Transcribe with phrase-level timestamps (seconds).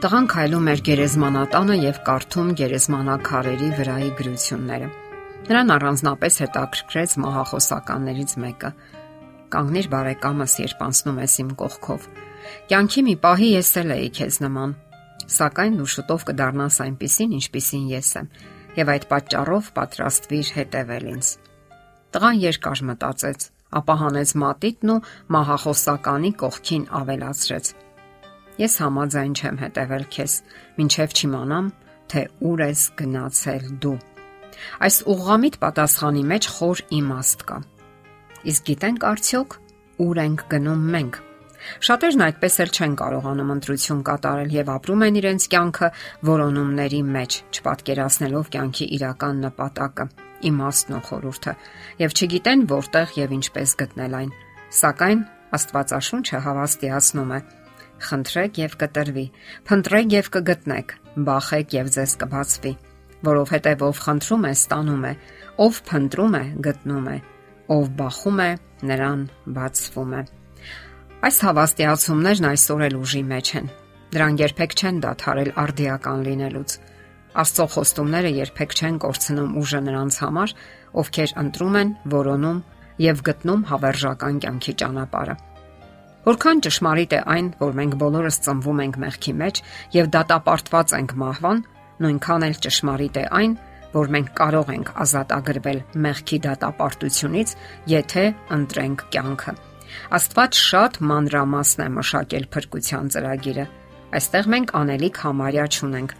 [0.00, 4.86] Տղան քայլում էր գերեզմանատանը եւ կարդում գերեզմանակարերի վրայի գրությունները։
[5.48, 8.70] Նրան առանձնապես հետաքրքրեց մահախոսականներից մեկը։
[9.52, 12.06] Կանգնիր բարեկամս, երբ անցնում ես իմ կողքով։
[12.70, 14.72] Կյանքի մի պահի ես էլ էի քեզ նման,
[15.36, 18.32] սակայն դու շուտով կդառնաս այնպիսին, ինչպիսին ես եմ,
[18.80, 21.34] եւ այդ պատճառով պատրաստվիր հետևել ինձ։
[22.16, 23.48] Տղան երկար մտածեց,
[23.84, 25.00] ապա հանեց մատիտն ու
[25.36, 27.74] մահախոսականի կողքին ավելացրեց.
[28.60, 30.32] Ես համաձայն չեմ հետևել քեզ,
[30.84, 31.72] ինչև չիմանամ,
[32.10, 33.96] թե ուր ես գնացել դու։
[34.84, 37.58] Այս ուղղամիտ պատասխանի մեջ խոր իմաստ կա։
[38.50, 39.56] Իսկ գիտենք արդյոք
[40.04, 41.20] ուր ենք գնում մենք։
[41.84, 45.90] Շատերն այդպես էլ չեն կարողանում ընտրություն կատարել եւ ապրում են իրենց կյանքը
[46.30, 50.06] որոնումների մեջ, չպատկերացնելով կյանքի իրական նպատակը,
[50.50, 51.54] իմաստն ու խորուրդը,
[52.00, 54.32] եւ չգիտեն որտեղ եւ ինչպես գտնել այն։
[54.80, 57.38] Սակայն Աստվածաշունչը հավաստիացնում է,
[58.00, 59.24] Խնդրեք եւ կտրվի,
[59.68, 60.92] փնտրեք եւ կգտնեք,
[61.26, 62.72] բախեք եւ ձեզ կբացվի,
[63.28, 65.12] որովհետեւ ով խնդրում է, ստանում է,
[65.60, 67.16] ով փնտրում է, գտնում է,
[67.76, 68.50] ով բախում է,
[68.90, 69.24] նրան
[69.60, 70.22] բացվում է։
[71.20, 73.66] Այս հավաստիացումներն այսօր էլ ուժի մեջ են։
[74.10, 76.76] Դրանք երբեք չեն դադարել արդիական լինելուց։
[77.40, 80.54] Աստծո խոստումները երբեք չեն կորցնում ուժը նրանց համար,
[81.04, 82.64] ովքեր ընտրում են, որոնում
[83.04, 85.36] եւ գտնում հավերժական կյանքի ճանապարհը։
[86.20, 89.60] Որքան ճշմարիտ է այն, որ մենք բոլորս ծնվում ենք մեղքի մեջ
[89.94, 91.62] եւ դատապարտված ենք մահվան,
[92.04, 93.54] նույնքան էլ ճշմարիտ է այն,
[93.94, 97.54] որ մենք կարող ենք ազատ ագրվել մեղքի դատապարտությունից,
[97.94, 98.24] եթե
[98.58, 99.54] ընտրենք կյանքը։
[100.20, 103.66] Աստված շատ մանրամասն է մշակել փրկության ծրագիրը։
[104.20, 106.14] Այստեղ մենք անելիք համարյա չունենք։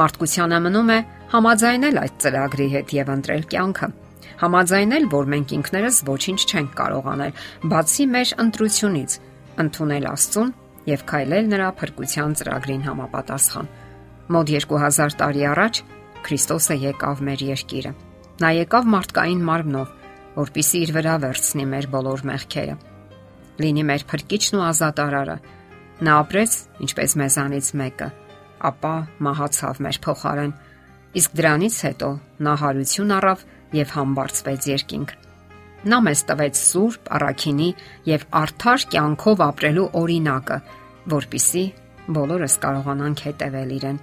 [0.00, 0.98] Մարդկությանը մնում է
[1.36, 3.92] համաձայնել այդ ծրագրի հետ եւ ընտրել կյանքը
[4.42, 7.36] համաձայնել, որ մենք ինքներս ոչինչ չենք կարող անել,
[7.72, 9.18] բացի մեր ընտրությունից,
[9.66, 10.54] ընդունել Աստծուն
[10.86, 13.70] եւ քայլել նրա փրկության ծրագրին համապատասխան։
[14.36, 15.84] Մոտ 2000 տարի առաջ
[16.26, 17.90] Քրիստոսը եկավ մեր երկիրը։
[18.42, 19.90] Նա եկավ մարդկային մարմնով,
[20.36, 22.74] որpիսի իր վրա վերցնի մեր բոլոր մեղքերը։
[23.62, 25.36] Լինի մեր փրկիչն ու ազատարարը։
[26.06, 26.56] Նա ապրեց,
[26.86, 28.08] ինչպես մեզանից մեկը,
[28.70, 28.94] ապա
[29.26, 30.52] մահացավ մեր փոխարեն։
[31.16, 32.10] Իսկ դրանից հետո
[32.46, 35.16] նա հարություն առավ եւ համբարձվեց երկինք
[35.86, 37.66] Նա մեզ տվեց սուրբ, առաքինի
[38.08, 40.56] եւ արդար կյանքով ապրելու օրինակը,
[41.12, 41.62] որpիսի
[42.16, 44.00] բոլորս կարողանանք հետևել իրեն։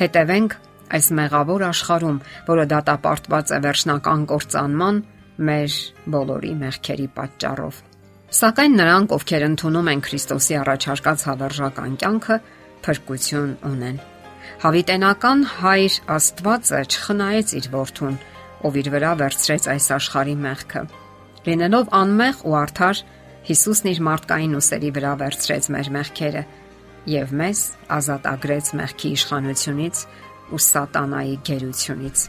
[0.00, 0.56] Հետևենք
[0.98, 2.18] այս մեղավոր աշխարհում,
[2.50, 5.00] որը դատապարտված է վերջնական կործանման
[5.48, 5.76] մեր
[6.16, 7.80] բոլորի մեղքերի պատճառով։
[8.32, 12.36] Սակայն նրանք, ովքեր ընդունում են Քրիստոսի առաջարկած հավերժական կյանքը,
[12.84, 13.98] փրկություն ունեն։
[14.62, 18.16] Հավիտենական հայր Աստվածը չխնայեց իր որդուն,
[18.66, 20.82] ով իր վրա վերցրեց այս աշխարհի մեղքը
[21.42, 22.98] Լինելով անմեղ ու արդար,
[23.42, 26.42] Հիսուսն իր մարդկային ուսերի վրա վերցրեց մեր մեղքերը
[27.10, 27.62] եւ մեզ
[27.96, 30.02] ազատ ագրեց մեղքի իշխանությունից
[30.54, 32.22] ու սատանայի գերությունից։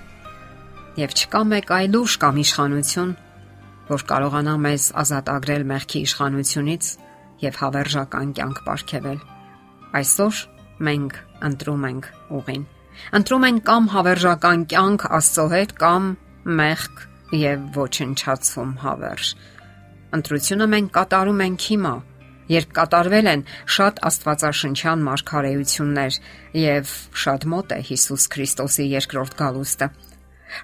[1.04, 3.14] Եվ չկա մեկ այլ ուժ կամ իշխանություն,
[3.94, 6.90] որ կարողանա մեզ ազատ ագրել մեղքի իշխանությունից
[7.46, 9.20] եւ հավերժական կյանք ապարգևել։
[10.02, 10.42] Այսօր
[10.90, 11.22] մենք
[11.54, 12.12] ընտրում ենք
[12.42, 12.66] ուղին։
[13.22, 19.30] Ընտրում ենք կամ հավերժական կյանք Աստծո հետ կամ մեղք եւ ոչնչացում հավերժ։
[20.14, 21.94] Ընտրությունը մենք կատարում ենք հիմա,
[22.54, 23.44] երբ կատարվել են
[23.76, 26.18] շատ աստվածաշնչյան մարգարեություններ
[26.59, 29.88] եւ շատ մոտ է Հիսուս Քրիստոսի երկրորդ գալուստը։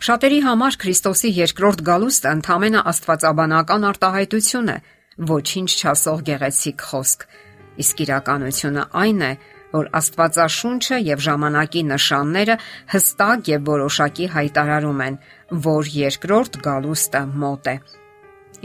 [0.05, 4.77] Շատերի համար Քրիստոսի երկրորդ գալուստը ընդհանրապես աստվածաբանական արտահայտություն է,
[5.29, 7.25] ոչինչ չասող գեղեցիկ խոսք։
[7.79, 12.55] Իսկ իրականությունը այն է, որ Աստվածաշունչը եւ ժամանակի նշանները
[12.93, 15.17] հստակ եւ որոշակի հայտարարում են,
[15.69, 17.75] որ երկրորդ գալուստը մոտ է։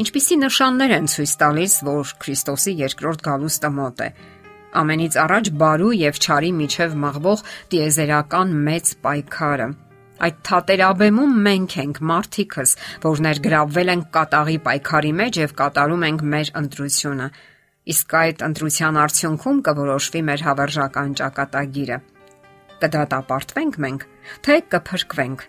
[0.04, 4.08] Ինչպիսի նշաններ են ցույց տալիս, որ Քրիստոսի երկրորդ գալուստը մոտ է։
[4.74, 7.42] Ամենից առաջ բարու եւ չարի միջև մղվող
[7.74, 9.68] տիեզերական մեծ պայքարը։
[10.24, 12.72] Այդ թատերաբեմում մենք ենք մարդիկս,
[13.04, 17.28] որ ներգրավվել ենք կատաղի պայքարի մեջ եւ կատարում ենք մեր ընտրությունը
[17.84, 21.98] Իսկ այդ ընտրության արդյունքում կորոշվի մեր հավերժական ճակատագիրը։
[22.84, 24.06] Կդատապարտվենք մենք,
[24.46, 25.44] թե կփրկվենք։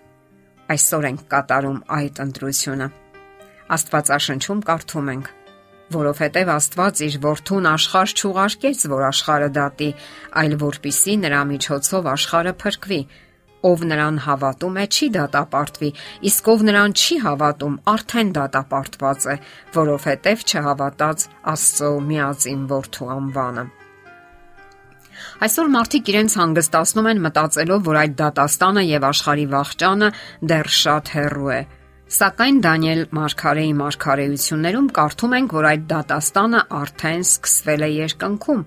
[0.76, 2.88] Այսօր ենք կատարում այդ ընտրությունը։
[3.76, 5.32] Աստվածաշնչում կարդում ենք.
[5.96, 9.90] որովհետև Աստված իր որդուն աշխարհ չուղարկեց, որ աշխարհը դատի,
[10.42, 13.00] այլ որpիսի նրա միջոցով աշխարհը փրկվի
[13.70, 15.90] ով նրան հավատում է, չի դատապարտվի,
[16.30, 19.36] իսկ ով նրան չի հավատում, արդեն դատապարտված է,
[19.78, 21.26] որովհետև չհավատաց
[21.56, 23.66] Աստծո միածին որդու անվանը։
[25.46, 30.10] Այսօր մարդիկ իրենց հանգստացնում են մտածելով, որ այդ դատաստանը եւ աշխարհի վաղճանը
[30.52, 31.60] դեռ շատ հեռու է։
[32.16, 38.62] Սակայն Դանիել Մարգարեի Մարգարեություններում կարդում ենք, որ այդ դատաստանը արդեն սկսվել է երկնքում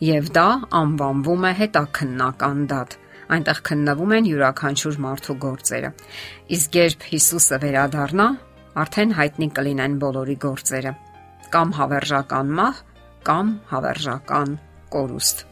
[0.00, 0.48] եւ դա
[0.80, 2.96] անվանվում է հետաքննական դատ։
[3.30, 5.90] Այնտեղ քննվում են յուրաքանչյուր մարդու գործերը։
[6.56, 8.26] Իսկ երբ Հիսուսը վերադառնա,
[8.82, 10.92] արդեն հայտնի կլինեն բոլորի գործերը։
[11.54, 12.82] Կամ հավերժական մահ,
[13.30, 14.58] կամ հավերժական
[14.94, 15.46] կորուստ։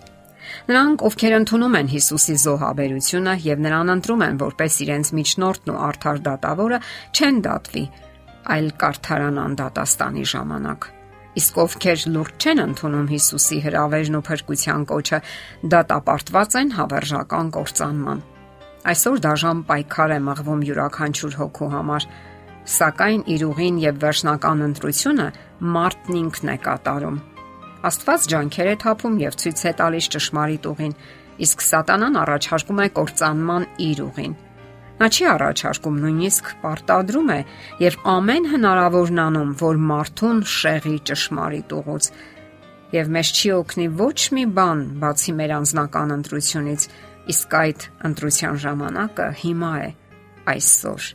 [0.68, 6.22] Նրանք, ովքեր ընդունում են Հիսուսի զոհաբերությունը եւ նրան ընտրում են որպես իրենց միջնորդն ու արդար
[6.28, 6.78] դատավորը,
[7.14, 7.84] չեն դատվի,
[8.58, 10.94] այլ կարթարանան դատաստանի ժամանակ։
[11.36, 15.18] Իսկ ովքեր լուրջ չեն ընդունում Հիսուսի հրավերն ու փրկության կոչը,
[15.74, 18.22] դատապարտված են հավերժական կործանման։
[18.88, 22.08] Այսօր դաժան պայքար է մղվում յուրաքանչյուր հոգու համար,
[22.78, 25.28] սակայն իր ուղին եւ վերջնական ընտրությունը
[25.76, 27.20] մարդն ինքն է կատարում։
[27.88, 30.94] Աստված ջանքեր է թափում եւ ցույց է տալիս ճշմարիտ ուղին,
[31.46, 34.34] իսկ սատանան առաջարկում է կործանման իր ուղին։
[34.98, 37.38] Նա չի առաջարկում, նույնիսկ պարտադրում է
[37.84, 42.08] եւ ամեն հնարավորն անում, որ մարդուն շեղի ճշմարիտ ուղուց։
[42.98, 46.88] Եվ մեզ չի օգնի ոչ մի բան, բացի մեր անձնական ընտրությունից,
[47.30, 49.88] իսկ այդ ընտրության ժամանակը հիմա է,
[50.58, 51.08] այսօր։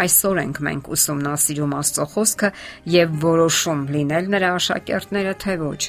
[0.00, 2.50] Այսօր ենք մենք ուսումնասիրում Աստծո խոսքը
[2.94, 5.80] եւ որոշում լինել նրա աշակերտները թե ոչ։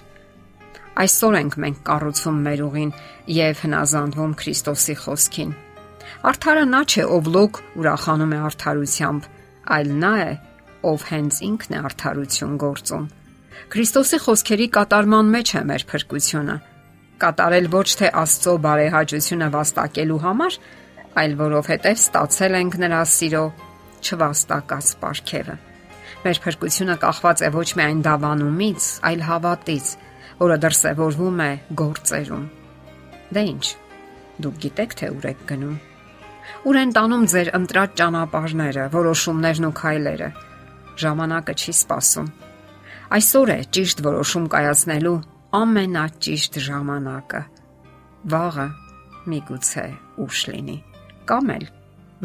[1.05, 2.95] Այսօր ենք մենք կառուցում մեր ուղին
[3.37, 5.53] եւ հնազանդվում Քրիստոսի խոսքին։
[6.21, 9.23] Արթարը նա չէ, ով լոկ ուրախանում է արդարությամբ,
[9.75, 10.31] այլ նա է,
[10.91, 13.07] ով հենց ինքն է արդարություն գործում։
[13.71, 16.55] Քրիստոսի խոսքերի կատարման մեջ է մեր փրկությունը։
[17.21, 20.57] Կատարել ոչ թե Աստծո բարեհաճությունը վաստակելու համար,
[21.21, 23.43] այլ որովհետև ստացել ենք նրա սիրո
[24.01, 25.55] չվաստակած ապարքևը։
[26.21, 29.93] Մեր փրկությունը կախված է ոչ միայն դավանումից, այլ հավատից,
[30.41, 32.49] որը դրսևորվում է գործերում։
[33.31, 33.63] Դե ի՞նչ։
[34.41, 35.79] Դուք գիտեք թե ուր եք գնում
[36.67, 40.29] ուր են տանում ձեր ընտրած ճանապարհները, որոշումներն ու քայլերը։
[41.01, 42.29] Ժամանակը չի սпасում։
[43.17, 45.17] Այսօր է ճիշտ որոշում կայացնելու
[45.61, 47.41] ամենաճիշտ ժամանակը։
[48.31, 48.67] Վաղը
[49.31, 49.85] միգուցե
[50.25, 50.77] ուշ լինի,
[51.31, 51.65] կամ էլ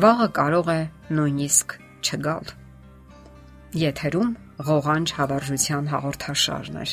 [0.04, 0.80] վաղը կարող է
[1.16, 1.76] նույնիսկ
[2.06, 2.54] չգալ։
[3.86, 4.30] Եթերում
[4.68, 6.92] ղողանջ հավարժության հաղորդաշարներ։